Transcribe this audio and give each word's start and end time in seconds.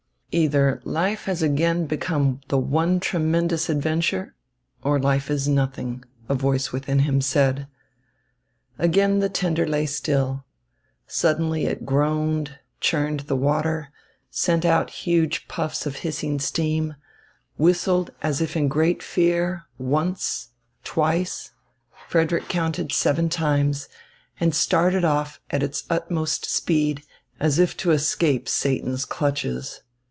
"Either 0.33 0.81
life 0.85 1.25
has 1.25 1.41
again 1.43 1.85
become 1.85 2.39
the 2.47 2.57
one 2.57 3.01
tremendous 3.01 3.69
adventure, 3.69 4.33
or 4.81 4.97
life 4.97 5.29
is 5.29 5.45
nothing," 5.45 6.01
a 6.29 6.33
voice 6.33 6.71
within 6.71 6.99
him 6.99 7.19
said. 7.19 7.67
Again 8.79 9.19
the 9.19 9.27
tender 9.27 9.67
lay 9.67 9.85
still. 9.85 10.45
Suddenly 11.05 11.65
it 11.65 11.85
groaned, 11.85 12.59
churned 12.79 13.19
the 13.27 13.35
water, 13.35 13.89
sent 14.29 14.63
out 14.63 14.89
huge 15.03 15.49
puffs 15.49 15.85
of 15.85 15.97
hissing 15.97 16.39
steam, 16.39 16.95
whistled 17.57 18.09
as 18.21 18.39
if 18.39 18.55
in 18.55 18.69
great 18.69 19.03
fear, 19.03 19.65
once, 19.77 20.51
twice 20.85 21.51
Frederick 22.07 22.47
counted 22.47 22.93
seven 22.93 23.27
times 23.27 23.89
and 24.39 24.55
started 24.55 25.03
off 25.03 25.41
at 25.49 25.61
its 25.61 25.83
utmost 25.89 26.49
speed, 26.49 27.03
as 27.37 27.59
if 27.59 27.75
to 27.75 27.91
escape 27.91 28.47
Satan's 28.47 29.03
clutches. 29.03 29.81